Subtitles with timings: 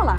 [0.00, 0.16] Olá,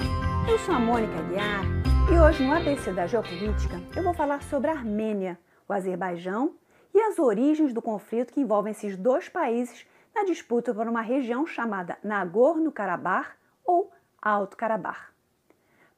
[0.48, 1.64] eu sou a Mônica Guiar
[2.08, 5.36] e hoje no ABC da Geopolítica eu vou falar sobre a Armênia,
[5.68, 6.54] o Azerbaijão
[6.94, 11.44] e as origens do conflito que envolvem esses dois países na disputa por uma região
[11.44, 13.32] chamada Nagorno-Karabakh
[13.64, 13.90] ou
[14.22, 15.12] Alto Karabakh.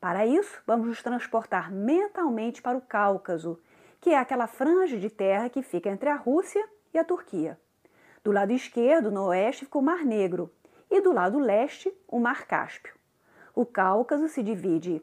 [0.00, 3.60] Para isso, vamos nos transportar mentalmente para o Cáucaso,
[4.00, 7.60] que é aquela franja de terra que fica entre a Rússia e a Turquia.
[8.24, 10.50] Do lado esquerdo, no oeste, fica o Mar Negro
[10.90, 13.03] e do lado leste, o Mar Cáspio.
[13.54, 15.00] O Cáucaso se divide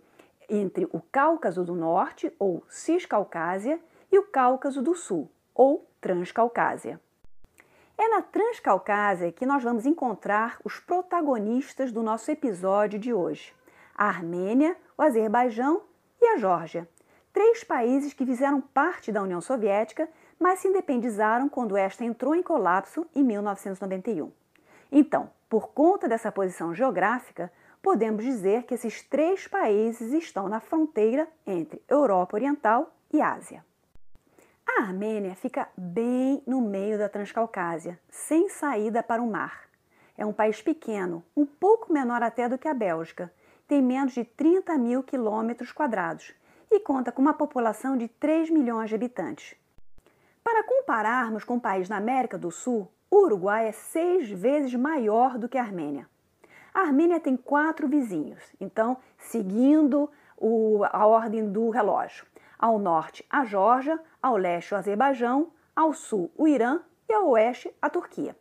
[0.50, 3.80] entre o Cáucaso do Norte, ou Ciscaucásia,
[4.12, 7.00] e o Cáucaso do Sul, ou Transcaucásia.
[7.98, 13.54] É na Transcaucásia que nós vamos encontrar os protagonistas do nosso episódio de hoje:
[13.96, 15.84] a Armênia, o Azerbaijão
[16.20, 16.90] e a Geórgia.
[17.32, 22.44] Três países que fizeram parte da União Soviética, mas se independizaram quando esta entrou em
[22.44, 24.30] colapso em 1991.
[24.92, 27.50] Então, por conta dessa posição geográfica,
[27.82, 33.66] podemos dizer que esses três países estão na fronteira entre Europa Oriental e Ásia.
[34.66, 39.70] A Armênia fica bem no meio da Transcaucásia, sem saída para o mar.
[40.18, 43.34] É um país pequeno, um pouco menor até do que a Bélgica,
[43.68, 46.34] tem menos de 30 mil quilômetros quadrados
[46.70, 49.56] e conta com uma população de 3 milhões de habitantes.
[50.44, 55.38] Para compararmos com um país na América do Sul, o Uruguai é seis vezes maior
[55.38, 56.11] do que a Armênia.
[56.74, 62.26] A Armênia tem quatro vizinhos, então, seguindo o, a ordem do relógio.
[62.58, 66.80] Ao norte, a Geórgia, ao leste, o Azerbaijão, ao sul, o Irã
[67.10, 68.36] e ao oeste, a Turquia.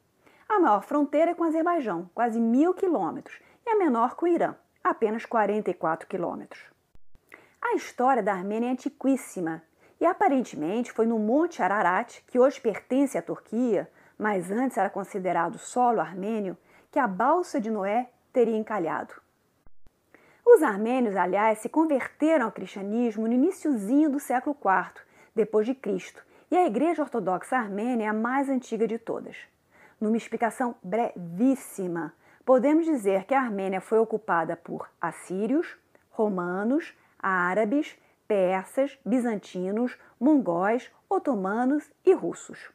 [0.48, 4.28] A maior fronteira é com o Azerbaijão, quase mil quilômetros, e a menor com o
[4.28, 6.70] Irã, apenas 44 quilômetros.
[7.60, 9.62] A história da Armênia é antiquíssima
[10.00, 15.58] e aparentemente foi no Monte Ararat, que hoje pertence à Turquia, mas antes era considerado
[15.58, 16.56] solo armênio,
[16.90, 19.14] que a balsa de Noé teria encalhado.
[20.44, 25.02] Os armênios, aliás, se converteram ao cristianismo no iníciozinho do século IV
[25.34, 29.36] depois de Cristo, e a Igreja Ortodoxa Armênia é a mais antiga de todas.
[30.00, 32.12] Numa explicação brevíssima,
[32.44, 35.76] podemos dizer que a Armênia foi ocupada por assírios,
[36.10, 37.96] romanos, árabes,
[38.26, 42.70] persas, bizantinos, mongóis, otomanos e russos.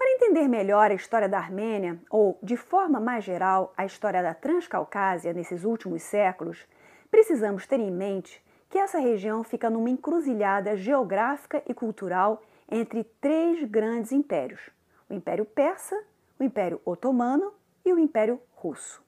[0.00, 4.32] Para entender melhor a história da Armênia, ou de forma mais geral a história da
[4.32, 6.66] Transcaucásia nesses últimos séculos,
[7.10, 12.40] precisamos ter em mente que essa região fica numa encruzilhada geográfica e cultural
[12.70, 14.70] entre três grandes impérios:
[15.06, 16.02] o Império Persa,
[16.38, 17.52] o Império Otomano
[17.84, 19.02] e o Império Russo.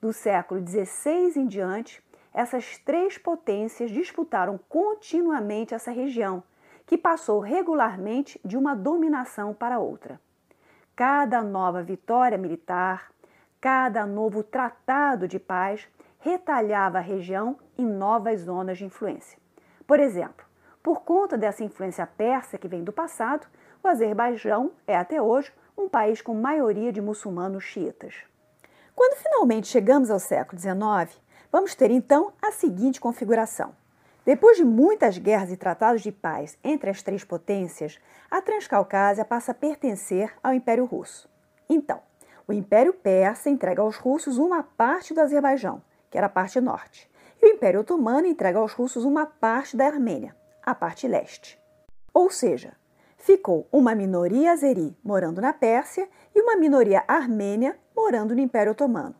[0.00, 2.02] Do século XVI em diante,
[2.34, 6.42] essas três potências disputaram continuamente essa região
[6.86, 10.20] que passou regularmente de uma dominação para outra.
[10.94, 13.10] Cada nova vitória militar,
[13.60, 15.86] cada novo tratado de paz
[16.20, 19.38] retalhava a região em novas zonas de influência.
[19.86, 20.46] Por exemplo,
[20.82, 23.46] por conta dessa influência persa que vem do passado,
[23.82, 28.14] o Azerbaijão é até hoje um país com maioria de muçulmanos xiitas.
[28.94, 31.20] Quando finalmente chegamos ao século XIX,
[31.52, 33.74] vamos ter então a seguinte configuração.
[34.26, 37.96] Depois de muitas guerras e tratados de paz entre as três potências,
[38.28, 41.30] a Transcaucásia passa a pertencer ao Império Russo.
[41.68, 42.00] Então,
[42.48, 47.08] o Império Persa entrega aos russos uma parte do Azerbaijão, que era a parte norte,
[47.40, 51.56] e o Império Otomano entrega aos russos uma parte da Armênia, a parte leste.
[52.12, 52.72] Ou seja,
[53.16, 59.14] ficou uma minoria azeri morando na Pérsia e uma minoria armênia morando no Império Otomano.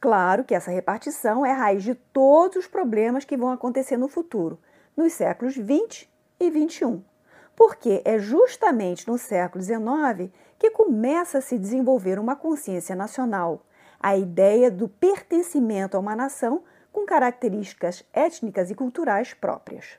[0.00, 4.08] Claro que essa repartição é a raiz de todos os problemas que vão acontecer no
[4.08, 4.58] futuro,
[4.96, 7.02] nos séculos 20 e 21,
[7.54, 13.62] porque é justamente no século XIX que começa a se desenvolver uma consciência nacional,
[14.00, 19.98] a ideia do pertencimento a uma nação com características étnicas e culturais próprias.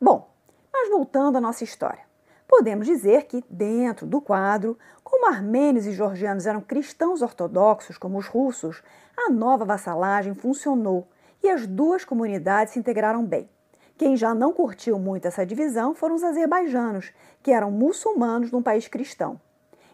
[0.00, 0.30] Bom,
[0.72, 2.13] mas voltando à nossa história.
[2.46, 8.26] Podemos dizer que, dentro do quadro, como armênios e georgianos eram cristãos ortodoxos como os
[8.26, 8.82] russos,
[9.16, 11.08] a nova vassalagem funcionou
[11.42, 13.48] e as duas comunidades se integraram bem.
[13.96, 17.12] Quem já não curtiu muito essa divisão foram os azerbaijanos,
[17.42, 19.40] que eram muçulmanos num país cristão.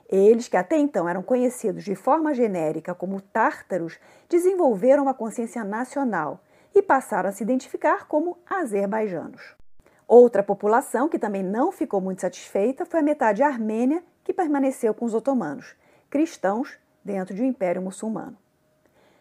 [0.09, 3.99] Eles, que até então eram conhecidos de forma genérica como tártaros,
[4.29, 6.41] desenvolveram uma consciência nacional
[6.75, 9.60] e passaram a se identificar como azerbaijanos.
[10.13, 15.05] Outra população que também não ficou muito satisfeita foi a metade armênia, que permaneceu com
[15.05, 15.77] os otomanos,
[16.11, 18.37] cristãos dentro de um império muçulmano.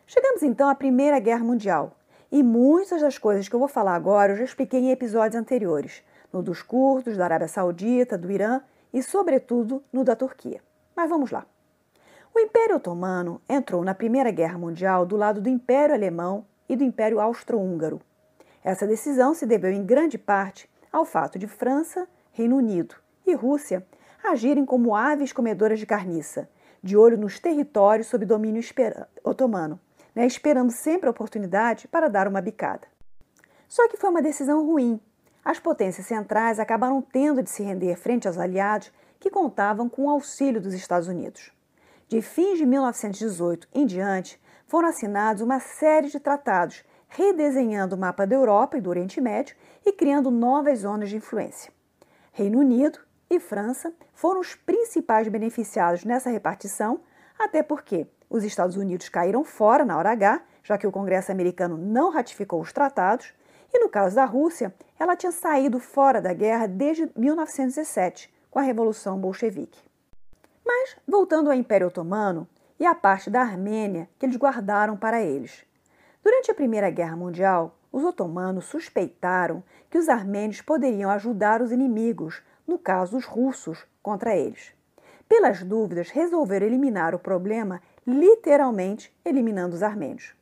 [0.07, 1.95] Chegamos então à Primeira Guerra Mundial,
[2.31, 6.01] e muitas das coisas que eu vou falar agora eu já expliquei em episódios anteriores,
[6.33, 8.59] no dos curdos, da Arábia Saudita, do Irã
[8.91, 10.59] e, sobretudo, no da Turquia.
[10.95, 11.45] Mas vamos lá.
[12.33, 16.83] O Império Otomano entrou na Primeira Guerra Mundial do lado do Império Alemão e do
[16.83, 18.01] Império Austro-Húngaro.
[18.63, 22.95] Essa decisão se deveu em grande parte ao fato de França, Reino Unido
[23.25, 23.86] e Rússia
[24.24, 26.50] agirem como aves comedoras de carniça,
[26.81, 28.62] de olho nos territórios sob domínio
[29.24, 29.80] otomano,
[30.15, 32.88] né, esperando sempre a oportunidade para dar uma bicada.
[33.68, 35.00] Só que foi uma decisão ruim.
[35.44, 40.09] As potências centrais acabaram tendo de se render frente aos aliados que contavam com o
[40.09, 41.51] auxílio dos Estados Unidos.
[42.07, 48.26] De fins de 1918 em diante, foram assinados uma série de tratados redesenhando o mapa
[48.26, 51.74] da Europa e do Oriente Médio e criando novas zonas de influência.
[52.32, 57.02] Reino Unido e França foram os principais beneficiados nessa repartição,
[57.38, 61.78] até porque os Estados Unidos caíram fora na hora H, já que o Congresso americano
[61.78, 63.34] não ratificou os tratados,
[63.74, 68.64] e no caso da Rússia, ela tinha saído fora da guerra desde 1917, com a
[68.64, 69.80] Revolução Bolchevique.
[70.66, 72.48] Mas, voltando ao Império Otomano
[72.80, 75.66] e à parte da Armênia que eles guardaram para eles.
[76.24, 82.42] Durante a Primeira Guerra Mundial, os otomanos suspeitaram que os armênios poderiam ajudar os inimigos,
[82.68, 84.74] no caso os russos, contra eles.
[85.27, 90.33] Pelas dúvidas, resolveram eliminar o problema literalmente eliminando os armênios.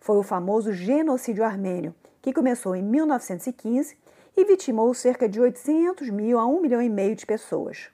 [0.00, 3.96] Foi o famoso genocídio armênio, que começou em 1915
[4.36, 7.90] e vitimou cerca de 800 mil a 1 milhão e meio de pessoas.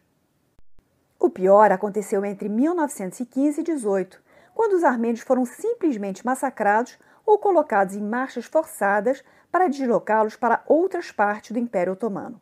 [1.19, 4.23] O pior aconteceu entre 1915 e 18,
[4.55, 11.13] quando os armênios foram simplesmente massacrados ou colocados em marchas forçadas para deslocá-los para outras
[11.13, 12.41] partes do Império Otomano.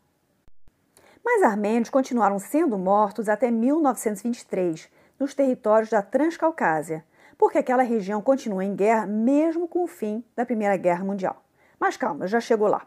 [1.24, 4.88] Mas armênios continuaram sendo mortos até 1923,
[5.18, 7.04] nos territórios da Transcaucásia,
[7.36, 11.42] porque aquela região continua em guerra mesmo com o fim da Primeira Guerra Mundial.
[11.78, 12.86] Mas calma, já chegou lá.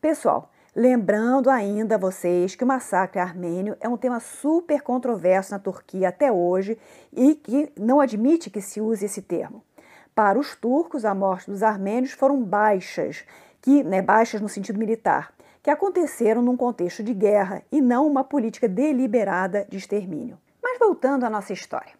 [0.00, 5.58] Pessoal, lembrando ainda a vocês que o massacre armênio é um tema super controverso na
[5.58, 6.78] Turquia até hoje
[7.12, 9.62] e que não admite que se use esse termo.
[10.18, 13.24] Para os turcos, a morte dos armênios foram baixas,
[13.62, 15.32] que, né, baixas no sentido militar,
[15.62, 20.36] que aconteceram num contexto de guerra e não uma política deliberada de extermínio.
[20.60, 21.92] Mas voltando à nossa história.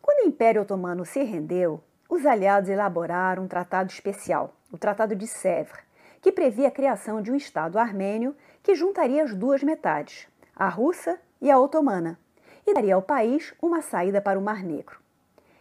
[0.00, 1.78] Quando o Império Otomano se rendeu,
[2.08, 5.84] os aliados elaboraram um tratado especial, o Tratado de Sèvres,
[6.22, 10.26] que previa a criação de um Estado armênio que juntaria as duas metades,
[10.56, 12.18] a russa e a otomana,
[12.66, 15.06] e daria ao país uma saída para o Mar Negro.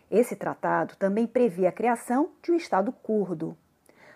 [0.10, 3.58] Esse tratado também previa a criação de um Estado curdo.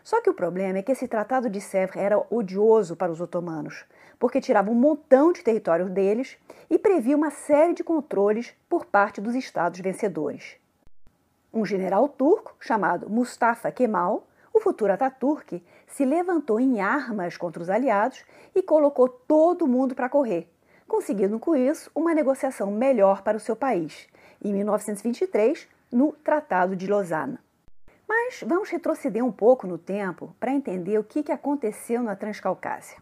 [0.03, 3.85] Só que o problema é que esse Tratado de Sèvres era odioso para os otomanos,
[4.17, 6.37] porque tirava um montão de territórios deles
[6.69, 10.55] e previa uma série de controles por parte dos estados vencedores.
[11.53, 17.69] Um general turco chamado Mustafa Kemal, o futuro Ataturk, se levantou em armas contra os
[17.69, 18.23] aliados
[18.55, 20.49] e colocou todo mundo para correr,
[20.87, 24.07] conseguindo com isso uma negociação melhor para o seu país.
[24.43, 27.37] Em 1923, no Tratado de Lausanne.
[28.07, 32.97] Mas vamos retroceder um pouco no tempo para entender o que aconteceu na Transcaucásia.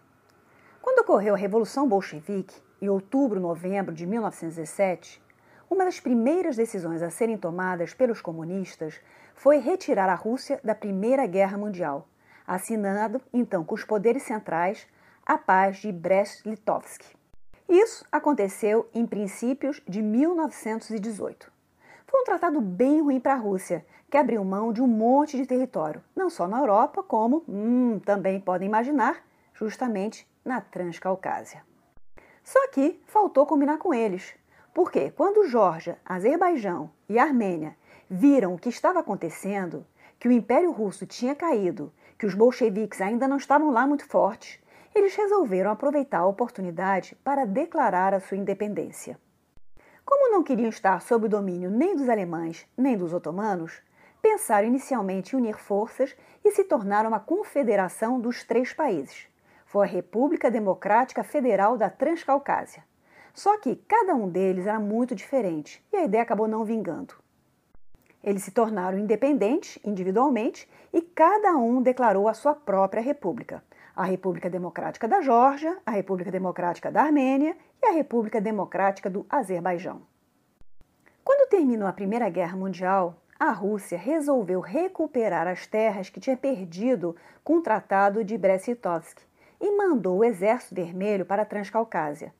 [0.82, 5.22] Quando ocorreu a Revolução Bolchevique, em outubro-novembro de 1917,
[5.70, 9.00] uma das primeiras decisões a serem tomadas pelos comunistas
[9.36, 12.08] foi retirar a Rússia da Primeira Guerra Mundial,
[12.48, 14.88] assinando então com os poderes centrais
[15.26, 17.04] a paz de Brest-Litovsk.
[17.68, 21.59] Isso aconteceu em princípios de 1918.
[22.10, 25.46] Foi um tratado bem ruim para a Rússia, que abriu mão de um monte de
[25.46, 29.24] território, não só na Europa, como, hum, também podem imaginar,
[29.54, 31.64] justamente na Transcaucásia.
[32.44, 34.34] Só que faltou combinar com eles,
[34.74, 37.78] porque quando Geórgia, Azerbaijão e Armênia
[38.10, 39.86] viram o que estava acontecendo,
[40.18, 44.60] que o Império Russo tinha caído, que os bolcheviques ainda não estavam lá muito fortes,
[44.96, 49.20] eles resolveram aproveitar a oportunidade para declarar a sua independência.
[50.10, 53.80] Como não queriam estar sob o domínio nem dos alemães nem dos otomanos,
[54.20, 59.28] pensaram inicialmente em unir forças e se tornaram uma confederação dos três países.
[59.68, 62.84] Foi a República Democrática Federal da Transcaucásia.
[63.36, 67.14] Só que cada um deles era muito diferente e a ideia acabou não vingando.
[68.24, 73.62] Eles se tornaram independentes individualmente e cada um declarou a sua própria república
[74.00, 79.26] a República Democrática da Geórgia, a República Democrática da Armênia e a República Democrática do
[79.30, 80.02] Azerbaijão.
[81.24, 87.16] Quando terminou a Primeira Guerra Mundial, a Rússia resolveu recuperar as terras que tinha perdido
[87.44, 89.22] com o Tratado de Brest-Litovsk
[89.62, 92.34] e mandou o Exército Vermelho para a Transcaucásia.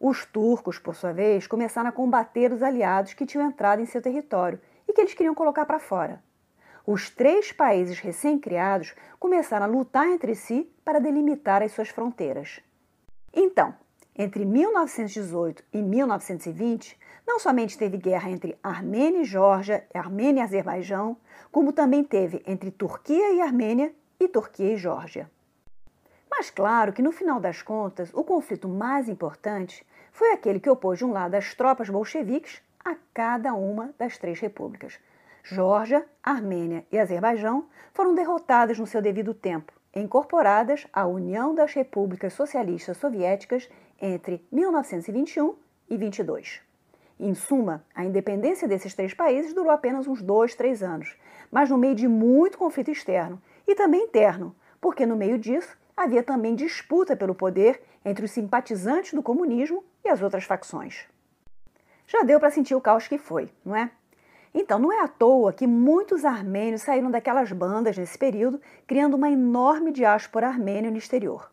[0.00, 4.02] Os turcos, por sua vez, começaram a combater os aliados que tinham entrado em seu
[4.02, 6.22] território e que eles queriam colocar para fora
[6.86, 12.60] os três países recém-criados começaram a lutar entre si para delimitar as suas fronteiras.
[13.32, 13.74] Então,
[14.14, 21.16] Entre 1918 e 1920, não somente teve guerra entre Armênia e Geórgia, Armênia e Azerbaijão,
[21.50, 23.90] como também teve entre Turquia e Armênia
[24.20, 25.30] e Turquia e Geórgia.
[26.30, 30.98] Mas claro que no final das contas, o conflito mais importante foi aquele que opôs
[30.98, 34.98] de um lado as tropas bolcheviques a cada uma das três repúblicas.
[35.42, 42.32] Geórgia, Armênia e Azerbaijão foram derrotadas no seu devido tempo, incorporadas à União das Repúblicas
[42.32, 43.68] Socialistas Soviéticas
[44.00, 45.54] entre 1921
[45.88, 46.60] e 22.
[47.20, 51.16] Em suma, a independência desses três países durou apenas uns dois, três anos,
[51.50, 56.22] mas no meio de muito conflito externo e também interno, porque no meio disso havia
[56.22, 61.06] também disputa pelo poder entre os simpatizantes do comunismo e as outras facções.
[62.06, 63.90] Já deu para sentir o caos que foi, não é?
[64.54, 69.30] Então, não é à toa que muitos armênios saíram daquelas bandas nesse período, criando uma
[69.30, 71.50] enorme diáspora armênia no exterior.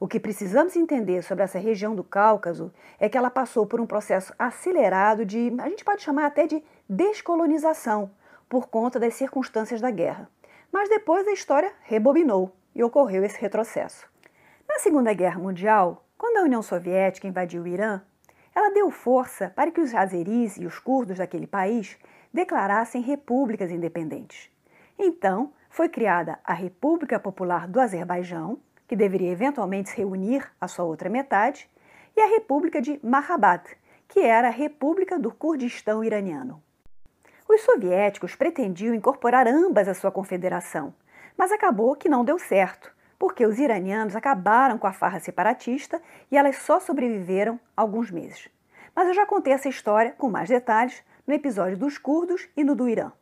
[0.00, 3.86] O que precisamos entender sobre essa região do Cáucaso é que ela passou por um
[3.86, 8.10] processo acelerado de, a gente pode chamar até de descolonização,
[8.48, 10.28] por conta das circunstâncias da guerra.
[10.72, 14.10] Mas depois a história rebobinou e ocorreu esse retrocesso.
[14.68, 18.02] Na Segunda Guerra Mundial, quando a União Soviética invadiu o Irã,
[18.54, 21.96] ela deu força para que os azeris e os curdos daquele país
[22.32, 24.50] declarassem repúblicas independentes.
[24.98, 30.84] Então, foi criada a República Popular do Azerbaijão, que deveria eventualmente se reunir à sua
[30.84, 31.68] outra metade,
[32.16, 33.64] e a República de Mahabad,
[34.06, 36.62] que era a República do Kurdistão iraniano.
[37.48, 40.94] Os soviéticos pretendiam incorporar ambas à sua confederação,
[41.36, 46.36] mas acabou que não deu certo, porque os iranianos acabaram com a farra separatista e
[46.36, 48.48] elas só sobreviveram alguns meses.
[48.94, 52.74] Mas eu já contei essa história com mais detalhes no episódio dos curdos e no
[52.74, 53.12] do Irã.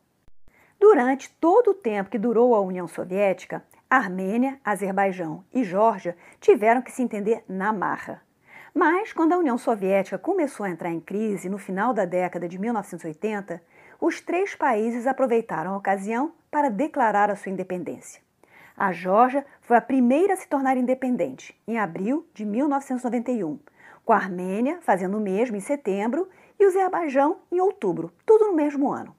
[0.79, 6.93] Durante todo o tempo que durou a União Soviética, Armênia, Azerbaijão e Geórgia tiveram que
[6.93, 8.23] se entender na marra.
[8.73, 12.59] Mas, quando a União Soviética começou a entrar em crise no final da década de
[12.59, 13.61] 1980,
[14.01, 18.23] os três países aproveitaram a ocasião para declarar a sua independência.
[18.77, 23.59] A Geórgia foi a primeira a se tornar independente, em abril de 1991,
[24.05, 26.29] com a Armênia fazendo o mesmo em setembro
[26.61, 29.17] e o Azerbaijão em outubro, tudo no mesmo ano.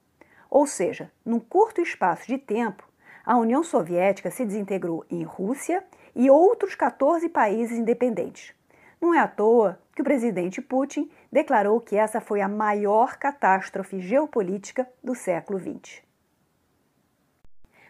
[0.49, 2.87] Ou seja, num curto espaço de tempo,
[3.25, 5.83] a União Soviética se desintegrou em Rússia
[6.15, 8.53] e outros 14 países independentes.
[9.01, 13.99] Não é à toa que o presidente Putin declarou que essa foi a maior catástrofe
[13.99, 16.03] geopolítica do século XX.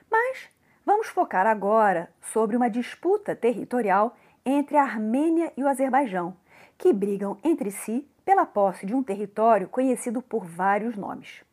[0.10, 0.50] Mas
[0.86, 4.16] vamos focar agora sobre uma disputa territorial
[4.46, 6.36] entre a Armênia e o Azerbaijão,
[6.78, 11.44] que brigam entre si pela posse de um território conhecido por vários nomes: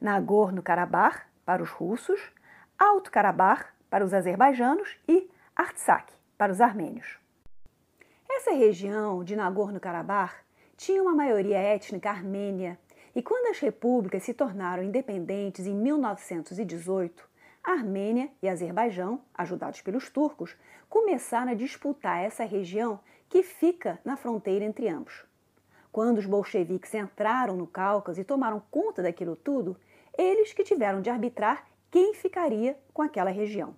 [0.00, 2.20] Nagorno-Karabakh para os russos,
[2.78, 7.18] Alto Karabakh para os azerbaijanos e Artsakh para os armênios.
[8.30, 10.34] Essa região de Nagorno-Karabakh
[10.76, 12.78] tinha uma maioria étnica armênia
[13.14, 17.28] e quando as repúblicas se tornaram independentes em 1918,
[17.62, 20.56] a Armênia e Azerbaijão, ajudados pelos turcos,
[20.88, 22.98] começaram a disputar essa região
[23.28, 25.24] que fica na fronteira entre ambos.
[25.92, 29.76] Quando os bolcheviques entraram no Cáucaso e tomaram conta daquilo tudo,
[30.16, 33.76] eles que tiveram de arbitrar quem ficaria com aquela região.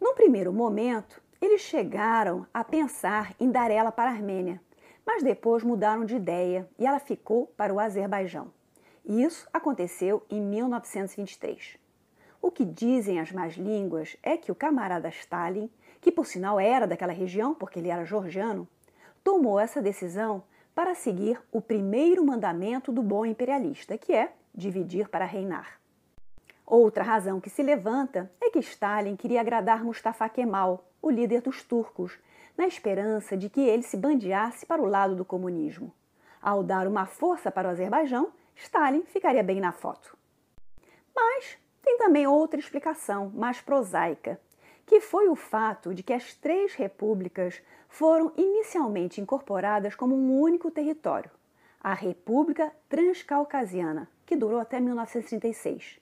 [0.00, 4.60] Num primeiro momento, eles chegaram a pensar em dar ela para a Armênia,
[5.06, 8.52] mas depois mudaram de ideia e ela ficou para o Azerbaijão.
[9.04, 11.78] Isso aconteceu em 1923.
[12.40, 16.84] O que dizem as más línguas é que o camarada Stalin, que por sinal era
[16.84, 18.66] daquela região porque ele era georgiano,
[19.22, 20.42] tomou essa decisão
[20.74, 25.80] para seguir o primeiro mandamento do bom imperialista, que é dividir para reinar.
[26.66, 31.62] Outra razão que se levanta é que Stalin queria agradar Mustafa Kemal, o líder dos
[31.62, 32.18] turcos,
[32.56, 35.92] na esperança de que ele se bandeasse para o lado do comunismo.
[36.40, 40.16] Ao dar uma força para o Azerbaijão, Stalin ficaria bem na foto.
[41.14, 44.40] Mas tem também outra explicação, mais prosaica,
[44.86, 50.70] que foi o fato de que as três repúblicas foram inicialmente incorporadas como um único
[50.70, 51.30] território,
[51.78, 56.00] a República Transcaucasiana, que durou até 1936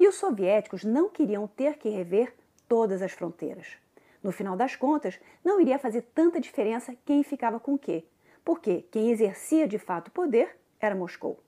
[0.00, 2.34] e os soviéticos não queriam ter que rever
[2.66, 3.76] todas as fronteiras.
[4.20, 8.04] No final das contas, não iria fazer tanta diferença quem ficava com o quê,
[8.44, 11.38] porque quem exercia de fato o poder era Moscou.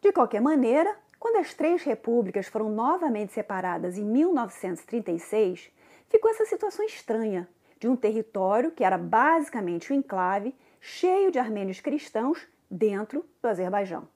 [0.00, 5.68] De qualquer maneira, quando as três repúblicas foram novamente separadas em 1936,
[6.08, 7.48] ficou essa situação estranha
[7.82, 14.06] de um território que era basicamente um enclave cheio de armênios cristãos dentro do Azerbaijão.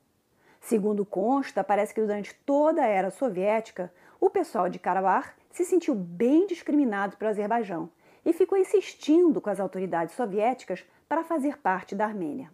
[0.60, 5.96] Segundo consta, parece que durante toda a era soviética, o pessoal de Karabakh se sentiu
[5.96, 7.90] bem discriminado pelo Azerbaijão
[8.24, 12.52] e ficou insistindo com as autoridades soviéticas para fazer parte da Armênia.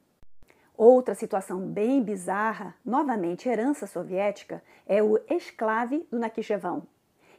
[0.75, 6.85] Outra situação bem bizarra, novamente herança soviética, é o esclave do Nakhichevão.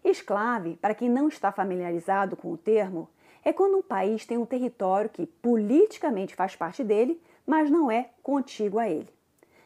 [0.04, 3.10] Esclave, para quem não está familiarizado com o termo,
[3.44, 8.10] é quando um país tem um território que politicamente faz parte dele, mas não é
[8.22, 9.10] contíguo a ele.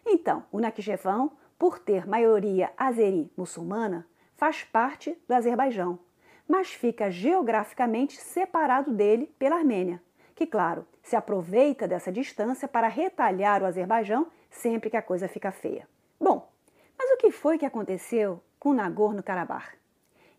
[0.05, 5.99] Então, o Nakhichevão, por ter maioria azeri muçulmana, faz parte do Azerbaijão,
[6.47, 10.01] mas fica geograficamente separado dele pela Armênia,
[10.33, 15.51] que, claro, se aproveita dessa distância para retalhar o Azerbaijão sempre que a coisa fica
[15.51, 15.87] feia.
[16.19, 16.49] Bom,
[16.97, 19.77] mas o que foi que aconteceu com Nagorno-Karabakh?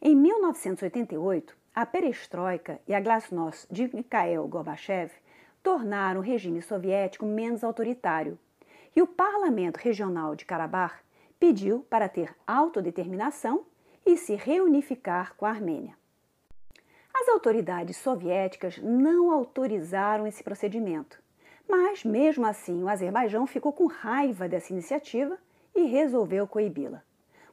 [0.00, 5.12] Em 1988, a perestroika e a glasnost de Mikhail Gorbachev
[5.62, 8.36] tornaram o regime soviético menos autoritário,
[8.96, 10.96] e o parlamento regional de Karabakh
[11.38, 13.64] pediu para ter autodeterminação
[14.04, 15.96] e se reunificar com a Armênia.
[17.14, 21.22] As autoridades soviéticas não autorizaram esse procedimento,
[21.68, 25.38] mas mesmo assim o Azerbaijão ficou com raiva dessa iniciativa
[25.76, 27.04] e resolveu coibi-la.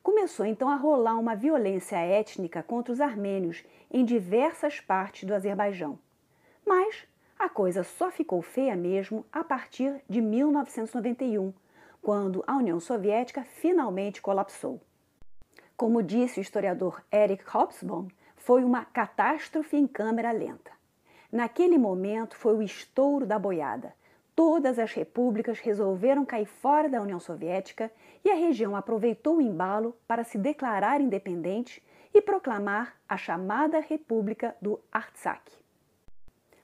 [0.05, 5.97] Começou então a rolar uma violência étnica contra os armênios em diversas partes do Azerbaijão.
[6.63, 7.07] Mas
[7.39, 11.51] a coisa só ficou feia mesmo a partir de 1991,
[12.03, 14.79] quando a União Soviética finalmente colapsou.
[15.75, 20.69] Como disse o historiador Eric Hobsbawm, foi uma catástrofe em câmera lenta.
[21.31, 23.91] Naquele momento foi o estouro da boiada.
[24.35, 27.89] Todas as repúblicas resolveram cair fora da União Soviética
[28.23, 31.81] e a região aproveitou o embalo para se declarar independente
[32.13, 35.49] e proclamar a chamada República do Artsakh.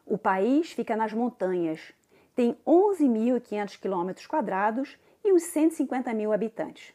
[0.05, 1.93] O país fica nas montanhas,
[2.35, 6.93] tem 11.500 quilômetros quadrados e uns 150 mil habitantes.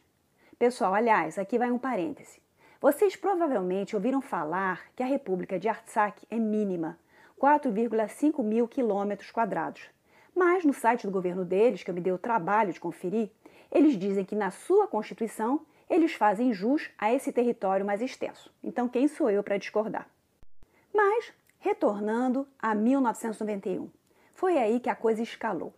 [0.59, 2.39] Pessoal, aliás, aqui vai um parêntese.
[2.79, 6.99] Vocês provavelmente ouviram falar que a República de Artsakh é mínima,
[7.39, 9.96] 4,5 mil quilômetros quadrados.
[10.37, 13.31] Mas no site do governo deles, que eu me dei o trabalho de conferir,
[13.71, 18.53] eles dizem que na sua Constituição eles fazem jus a esse território mais extenso.
[18.63, 20.07] Então, quem sou eu para discordar?
[20.93, 23.89] Mas, retornando a 1991,
[24.35, 25.73] foi aí que a coisa escalou.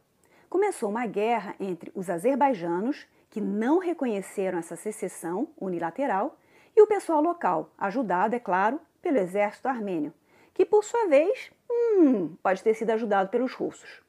[0.50, 6.38] Começou uma guerra entre os azerbaijanos, que não reconheceram essa secessão unilateral,
[6.76, 10.14] e o pessoal local, ajudado, é claro, pelo exército armênio,
[10.54, 14.09] que por sua vez hum, pode ter sido ajudado pelos russos.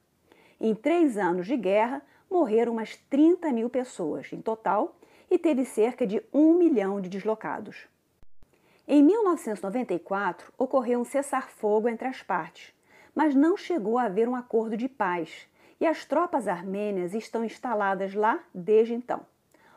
[0.61, 4.95] Em três anos de guerra, morreram umas 30 mil pessoas em total
[5.31, 7.89] e teve cerca de um milhão de deslocados.
[8.87, 12.75] Em 1994, ocorreu um cessar-fogo entre as partes,
[13.15, 15.49] mas não chegou a haver um acordo de paz
[15.81, 19.25] e as tropas armênias estão instaladas lá desde então.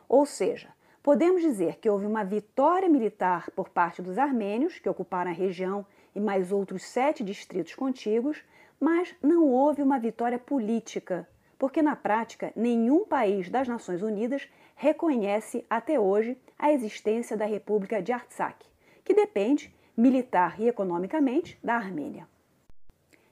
[0.09, 0.69] Ou seja,
[1.03, 5.85] Podemos dizer que houve uma vitória militar por parte dos armênios, que ocuparam a região
[6.15, 8.41] e mais outros sete distritos contíguos,
[8.83, 11.25] mas não houve uma vitória política,
[11.57, 18.01] porque na prática nenhum país das Nações Unidas reconhece até hoje a existência da República
[18.01, 18.57] de Artsakh,
[19.05, 22.27] que depende, militar e economicamente, da Armênia.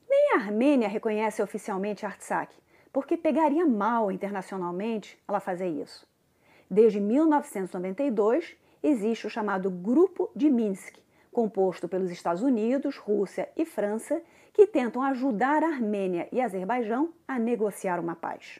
[0.10, 2.54] Nem a Armênia reconhece oficialmente Artsakh,
[2.94, 6.08] porque pegaria mal internacionalmente ela fazer isso.
[6.70, 10.96] Desde 1992, existe o chamado Grupo de Minsk,
[11.32, 14.22] composto pelos Estados Unidos, Rússia e França,
[14.54, 18.60] que tentam ajudar a Armênia e Azerbaijão a negociar uma paz.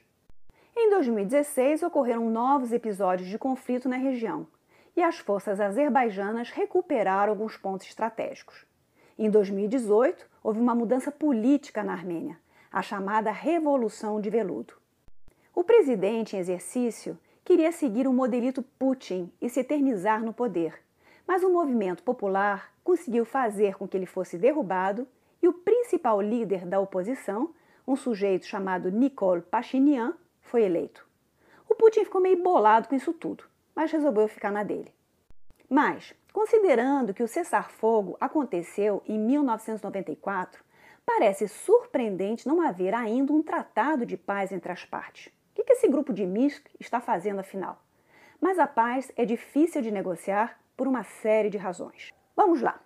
[0.76, 4.48] Em 2016, ocorreram novos episódios de conflito na região
[4.96, 8.66] e as forças azerbaijanas recuperaram alguns pontos estratégicos.
[9.18, 12.38] Em 2018, houve uma mudança política na Armênia,
[12.72, 14.74] a chamada Revolução de Veludo.
[15.54, 20.82] O presidente em exercício queria seguir o modelito Putin e se eternizar no poder,
[21.32, 25.08] mas o movimento popular conseguiu fazer com que ele fosse derrubado
[25.42, 27.54] e o principal líder da oposição,
[27.88, 31.08] um sujeito chamado Nikol Pashinyan, foi eleito.
[31.70, 34.94] O Putin ficou meio bolado com isso tudo, mas resolveu ficar na dele.
[35.70, 40.62] Mas, considerando que o cessar-fogo aconteceu em 1994,
[41.06, 45.32] parece surpreendente não haver ainda um tratado de paz entre as partes.
[45.58, 47.82] O que esse grupo de Minsk está fazendo afinal?
[48.42, 52.10] Mas a paz é difícil de negociar por uma série de razões.
[52.36, 52.82] Vamos lá.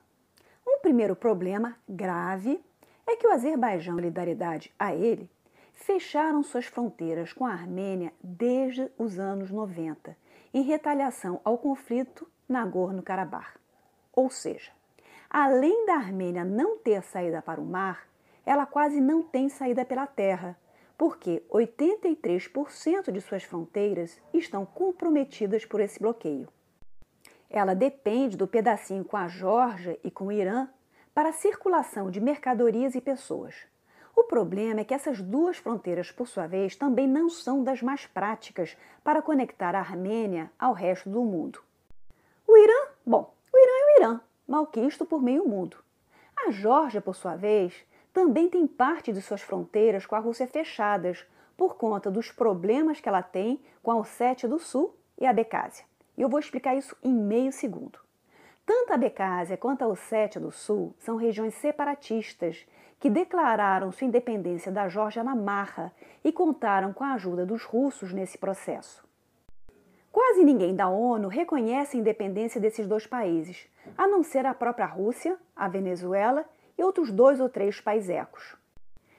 [0.68, 2.62] Um primeiro problema grave
[3.08, 5.32] é que o Azerbaijão e solidariedade a ele
[5.72, 10.14] fecharam suas fronteiras com a Armênia desde os anos 90,
[10.54, 13.58] em retaliação ao conflito Nagorno-Karabakh.
[14.12, 14.74] Ou seja,
[15.30, 18.10] além da Armênia não ter saída para o mar,
[18.46, 20.60] ela quase não tem saída pela terra,
[20.98, 26.50] porque 83% de suas fronteiras estão comprometidas por esse bloqueio.
[27.56, 30.68] Ela depende do pedacinho com a Geórgia e com o Irã
[31.14, 33.56] para a circulação de mercadorias e pessoas.
[34.14, 38.06] O problema é que essas duas fronteiras, por sua vez, também não são das mais
[38.06, 41.62] práticas para conectar a Armênia ao resto do mundo.
[42.46, 45.78] O Irã, bom, o Irã é o Irã, malquisto por meio mundo.
[46.36, 47.74] A Geórgia, por sua vez,
[48.12, 53.08] também tem parte de suas fronteiras com a Rússia fechadas, por conta dos problemas que
[53.08, 55.86] ela tem com a Ossétia do Sul e a Abecásia.
[56.18, 58.00] E eu vou explicar isso em meio segundo.
[58.66, 62.66] Tanto a Abecásia quanto a Ossétia do Sul são regiões separatistas
[63.00, 68.12] que declararam sua independência da Geórgia na marra e contaram com a ajuda dos russos
[68.12, 69.06] nesse processo.
[70.12, 74.86] Quase ninguém da ONU reconhece a independência desses dois países, a não ser a própria
[74.86, 76.46] Rússia, a Venezuela
[76.78, 78.56] e outros dois ou três paisecos.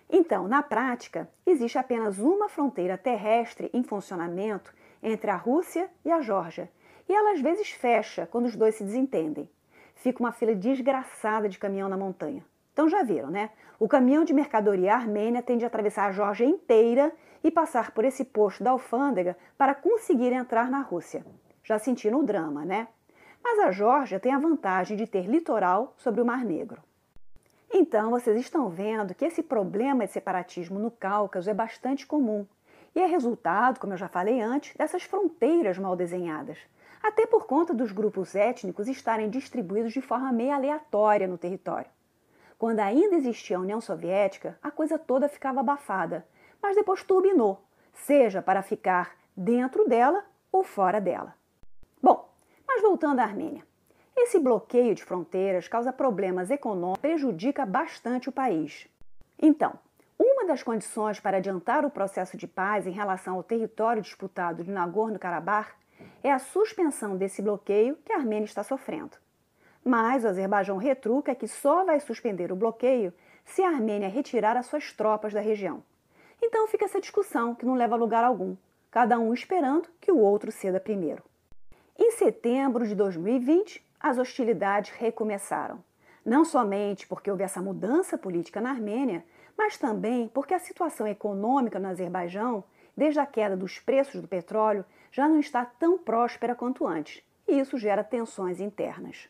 [0.09, 6.21] Então, na prática, existe apenas uma fronteira terrestre em funcionamento entre a Rússia e a
[6.21, 6.71] Geórgia,
[7.09, 9.49] e ela às vezes fecha quando os dois se desentendem.
[9.95, 12.45] Fica uma fila desgraçada de caminhão na montanha.
[12.73, 13.51] Então já viram, né?
[13.79, 18.25] O caminhão de mercadoria armênia tem de atravessar a Geórgia inteira e passar por esse
[18.25, 21.25] posto da alfândega para conseguir entrar na Rússia.
[21.63, 22.89] Já sentiram o drama, né?
[23.43, 26.83] Mas a Geórgia tem a vantagem de ter litoral sobre o Mar Negro.
[27.73, 32.47] Então, vocês estão vendo que esse problema de separatismo no Cáucaso é bastante comum
[32.95, 36.59] e é resultado, como eu já falei antes, dessas fronteiras mal desenhadas,
[37.07, 41.89] até por conta dos grupos étnicos estarem distribuídos de forma meio aleatória no território.
[42.59, 46.27] Quando ainda existia a União Soviética, a coisa toda ficava abafada,
[46.61, 51.35] mas depois turbinou, seja para ficar dentro dela ou fora dela.
[52.03, 52.29] Bom,
[52.67, 53.65] mas voltando à Armênia.
[54.17, 58.89] Esse bloqueio de fronteiras causa problemas econômicos prejudica bastante o país.
[59.39, 59.79] Então,
[60.19, 64.71] uma das condições para adiantar o processo de paz em relação ao território disputado de
[64.71, 65.75] Nagorno-Karabakh
[66.23, 69.17] é a suspensão desse bloqueio que a Armênia está sofrendo.
[69.85, 73.13] Mas o Azerbaijão retruca que só vai suspender o bloqueio
[73.45, 75.83] se a Armênia retirar as suas tropas da região.
[76.43, 78.57] Então fica essa discussão que não leva a lugar algum,
[78.91, 81.23] cada um esperando que o outro ceda primeiro.
[81.99, 85.83] Em setembro de 2020, as hostilidades recomeçaram.
[86.25, 89.25] Não somente porque houve essa mudança política na Armênia,
[89.57, 92.65] mas também porque a situação econômica no Azerbaijão,
[92.97, 97.59] desde a queda dos preços do petróleo, já não está tão próspera quanto antes, e
[97.59, 99.29] isso gera tensões internas.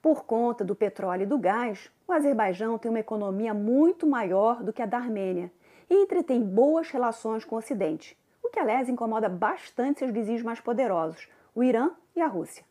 [0.00, 4.72] Por conta do petróleo e do gás, o Azerbaijão tem uma economia muito maior do
[4.72, 5.52] que a da Armênia
[5.88, 10.60] e entretém boas relações com o Ocidente, o que, aliás, incomoda bastante seus vizinhos mais
[10.60, 12.64] poderosos, o Irã e a Rússia.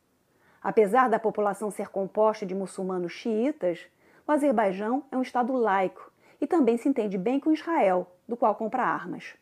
[0.61, 3.87] Apesar da população ser composta de muçulmanos xiitas,
[4.27, 8.55] o Azerbaijão é um Estado laico e também se entende bem com Israel, do qual
[8.55, 9.35] compra armas.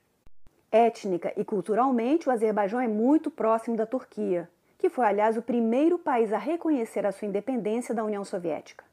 [0.71, 5.97] Étnica e culturalmente, o Azerbaijão é muito próximo da Turquia, que foi, aliás, o primeiro
[5.97, 8.86] país a reconhecer a sua independência da União Soviética.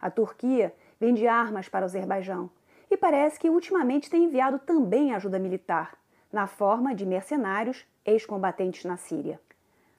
[0.00, 2.50] A Turquia vende armas para o Azerbaijão
[2.90, 5.98] e parece que ultimamente tem enviado também ajuda militar,
[6.32, 9.38] na forma de mercenários ex-combatentes na Síria.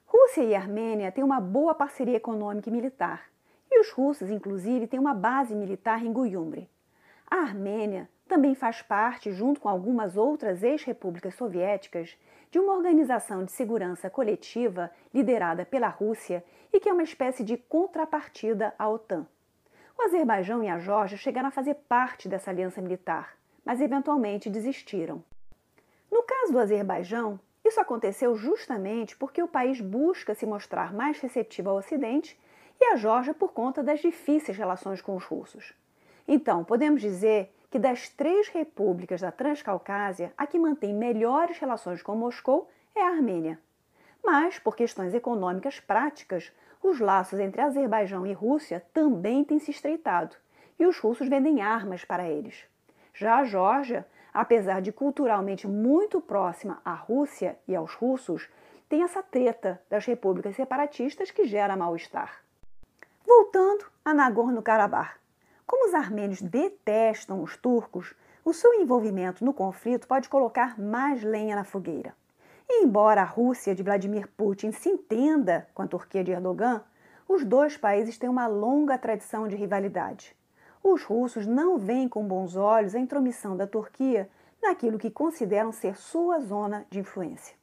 [0.06, 3.30] Rússia e Armênia têm uma boa parceria econômica e militar,
[3.70, 6.68] e os russos, inclusive, têm uma base militar em Guyumbre.
[7.30, 12.16] A Armênia também faz parte, junto com algumas outras ex-repúblicas soviéticas,
[12.48, 17.56] de uma organização de segurança coletiva liderada pela Rússia e que é uma espécie de
[17.56, 19.26] contrapartida à OTAN.
[19.98, 25.24] O Azerbaijão e a Geórgia chegaram a fazer parte dessa aliança militar, mas eventualmente desistiram.
[26.08, 31.70] No caso do Azerbaijão, isso aconteceu justamente porque o país busca se mostrar mais receptivo
[31.70, 32.38] ao Ocidente
[32.80, 35.74] e a Geórgia por conta das difíceis relações com os russos.
[36.28, 42.16] Então, podemos dizer que das três repúblicas da Transcaucásia, a que mantém melhores relações com
[42.16, 43.58] Moscou é a Armênia.
[44.22, 46.52] Mas, por questões econômicas práticas,
[46.82, 50.36] os laços entre Azerbaijão e Rússia também têm se estreitado,
[50.78, 52.64] e os russos vendem armas para eles.
[53.14, 58.48] Já a Geórgia apesar de culturalmente muito próxima à Rússia e aos russos,
[58.88, 62.42] tem essa treta das repúblicas separatistas que gera mal-estar.
[63.26, 65.19] Voltando a Nagorno-Karabakh.
[65.70, 71.54] Como os armênios detestam os turcos, o seu envolvimento no conflito pode colocar mais lenha
[71.54, 72.12] na fogueira.
[72.68, 76.82] E embora a Rússia de Vladimir Putin se entenda com a Turquia de Erdogan,
[77.28, 80.34] os dois países têm uma longa tradição de rivalidade
[80.82, 84.28] os russos não veem com bons olhos a intromissão da Turquia
[84.62, 87.54] naquilo que consideram ser sua zona de influência.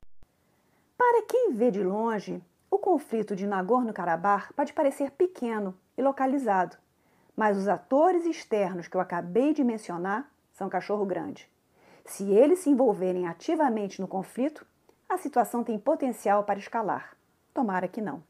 [0.97, 6.77] Para quem vê de longe, o conflito de Nagorno-Karabakh pode parecer pequeno e localizado,
[7.37, 11.47] mas os atores externos que eu acabei de mencionar são cachorro grande.
[12.03, 14.65] Se eles se envolverem ativamente no conflito,
[15.07, 17.15] a situação tem potencial para escalar.
[17.53, 18.23] Tomara que não.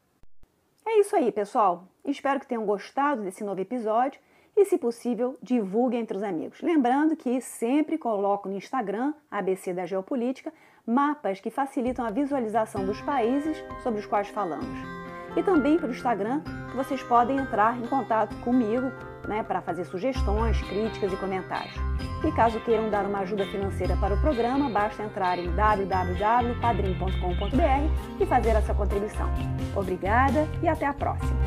[0.86, 1.84] É isso aí, pessoal.
[2.04, 4.20] Espero que tenham gostado desse novo episódio
[4.56, 6.60] e, se possível, divulgue entre os amigos.
[6.60, 10.52] Lembrando que sempre coloco no Instagram, ABC da Geopolítica,
[10.86, 14.97] mapas que facilitam a visualização dos países sobre os quais falamos.
[15.38, 18.90] E também pelo Instagram, que vocês podem entrar em contato comigo
[19.28, 21.76] né, para fazer sugestões, críticas e comentários.
[22.24, 28.26] E caso queiram dar uma ajuda financeira para o programa, basta entrar em www.padrim.com.br e
[28.26, 29.32] fazer essa contribuição.
[29.76, 31.38] Obrigada e até a próxima!